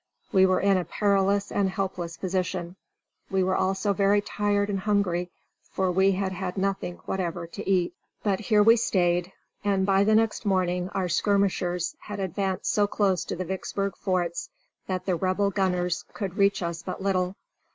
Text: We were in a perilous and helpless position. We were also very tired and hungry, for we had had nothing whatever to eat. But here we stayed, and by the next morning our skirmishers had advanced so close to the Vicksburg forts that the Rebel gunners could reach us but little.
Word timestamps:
We 0.31 0.47
were 0.47 0.59
in 0.61 0.77
a 0.77 0.83
perilous 0.83 1.51
and 1.51 1.69
helpless 1.69 2.17
position. 2.17 2.75
We 3.29 3.43
were 3.43 3.55
also 3.55 3.93
very 3.93 4.19
tired 4.19 4.67
and 4.67 4.79
hungry, 4.79 5.29
for 5.69 5.91
we 5.91 6.13
had 6.13 6.31
had 6.31 6.57
nothing 6.57 6.95
whatever 7.05 7.45
to 7.45 7.69
eat. 7.69 7.93
But 8.23 8.39
here 8.39 8.63
we 8.63 8.77
stayed, 8.77 9.31
and 9.63 9.85
by 9.85 10.03
the 10.03 10.15
next 10.15 10.43
morning 10.43 10.89
our 10.95 11.07
skirmishers 11.07 11.95
had 11.99 12.19
advanced 12.19 12.73
so 12.73 12.87
close 12.87 13.23
to 13.25 13.35
the 13.35 13.45
Vicksburg 13.45 13.95
forts 13.95 14.49
that 14.87 15.05
the 15.05 15.13
Rebel 15.15 15.51
gunners 15.51 16.03
could 16.15 16.35
reach 16.35 16.63
us 16.63 16.81
but 16.81 17.03
little. 17.03 17.35